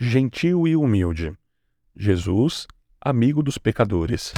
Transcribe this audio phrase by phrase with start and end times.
[0.00, 1.32] gentil e humilde.
[1.96, 2.68] Jesus,
[3.00, 4.32] amigo dos pecadores.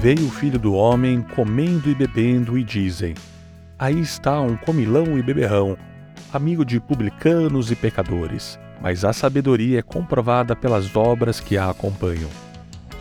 [0.00, 3.14] Veio o filho do homem comendo e bebendo, e dizem:
[3.76, 5.76] Aí está um comilão e beberrão,
[6.32, 8.56] amigo de publicanos e pecadores.
[8.80, 12.30] Mas a sabedoria é comprovada pelas obras que a acompanham.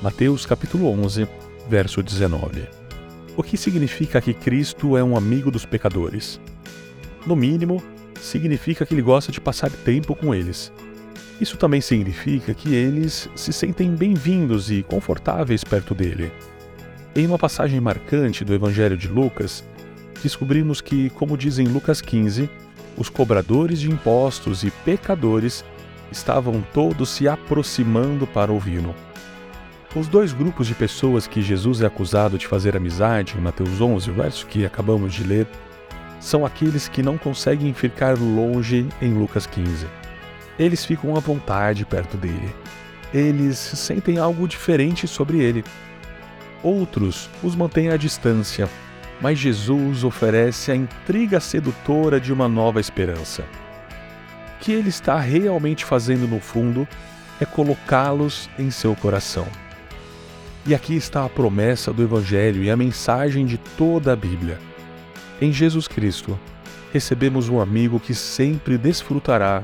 [0.02, 1.28] Mateus capítulo 11,
[1.70, 2.68] verso 19.
[3.36, 6.40] O que significa que Cristo é um amigo dos pecadores?
[7.26, 7.82] No mínimo,
[8.20, 10.72] significa que ele gosta de passar tempo com eles.
[11.42, 16.32] Isso também significa que eles se sentem bem-vindos e confortáveis perto dele.
[17.16, 19.64] Em uma passagem marcante do Evangelho de Lucas,
[20.22, 22.50] descobrimos que, como diz em Lucas 15,
[22.98, 25.66] os cobradores de impostos e pecadores
[26.12, 28.94] estavam todos se aproximando para ouvi-lo.
[29.96, 34.10] Os dois grupos de pessoas que Jesus é acusado de fazer amizade, em Mateus 11,
[34.10, 35.48] o verso que acabamos de ler,
[36.20, 39.86] são aqueles que não conseguem ficar longe em Lucas 15.
[40.58, 42.54] Eles ficam à vontade perto dele.
[43.14, 45.64] Eles sentem algo diferente sobre ele
[46.64, 48.70] outros os mantêm à distância,
[49.22, 53.44] mas Jesus oferece a intriga sedutora de uma nova esperança.
[54.56, 56.88] O que ele está realmente fazendo no fundo
[57.40, 59.46] é colocá-los em seu coração.
[60.66, 64.58] E aqui está a promessa do Evangelho e a mensagem de toda a Bíblia.
[65.42, 66.40] Em Jesus Cristo,
[66.94, 69.62] recebemos um amigo que sempre desfrutará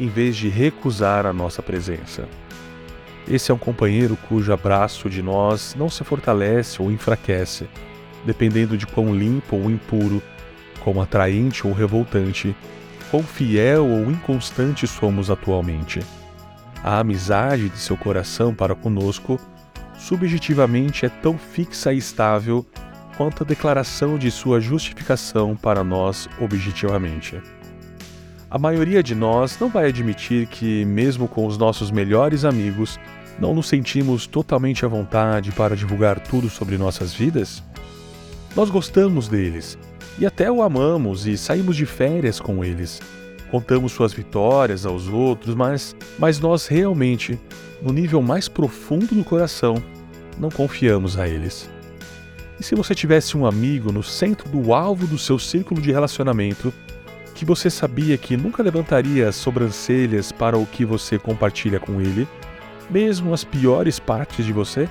[0.00, 2.26] em vez de recusar a nossa presença.
[3.30, 7.68] Esse é um companheiro cujo abraço de nós não se fortalece ou enfraquece,
[8.24, 10.22] dependendo de quão limpo ou impuro,
[10.80, 12.56] quão atraente ou revoltante,
[13.10, 16.00] quão fiel ou inconstante somos atualmente.
[16.82, 19.38] A amizade de seu coração para conosco,
[19.98, 22.64] subjetivamente, é tão fixa e estável
[23.16, 27.40] quanto a declaração de sua justificação para nós objetivamente.
[28.50, 32.98] A maioria de nós não vai admitir que, mesmo com os nossos melhores amigos,
[33.38, 37.62] não nos sentimos totalmente à vontade para divulgar tudo sobre nossas vidas?
[38.56, 39.76] Nós gostamos deles
[40.18, 43.00] e até o amamos e saímos de férias com eles.
[43.50, 47.38] Contamos suas vitórias aos outros, mas, mas nós realmente,
[47.82, 49.82] no nível mais profundo do coração,
[50.38, 51.68] não confiamos a eles.
[52.58, 56.72] E se você tivesse um amigo no centro do alvo do seu círculo de relacionamento,
[57.34, 62.26] que você sabia que nunca levantaria as sobrancelhas para o que você compartilha com ele,
[62.90, 64.88] mesmo as piores partes de você?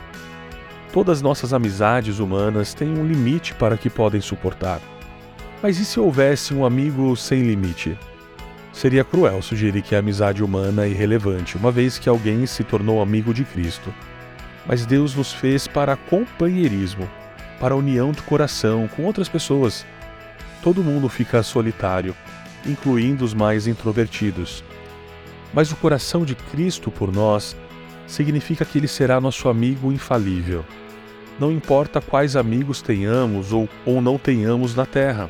[0.94, 4.80] Todas nossas amizades humanas têm um limite para que podem suportar.
[5.62, 7.97] Mas e se houvesse um amigo sem limite?
[8.72, 13.02] Seria cruel sugerir que a amizade humana é irrelevante, uma vez que alguém se tornou
[13.02, 13.94] amigo de Cristo.
[14.68, 17.10] Mas Deus nos fez para companheirismo,
[17.60, 19.86] para união do coração com outras pessoas.
[20.62, 22.16] Todo mundo fica solitário,
[22.66, 24.64] incluindo os mais introvertidos.
[25.54, 27.56] Mas o coração de Cristo por nós
[28.06, 30.66] significa que ele será nosso amigo infalível.
[31.40, 35.30] Não importa quais amigos tenhamos ou, ou não tenhamos na terra.